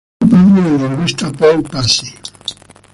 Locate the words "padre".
0.31-0.61